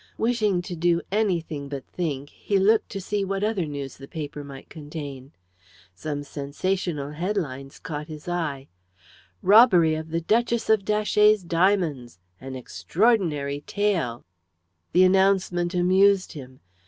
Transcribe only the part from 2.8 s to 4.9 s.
to see what other news the paper might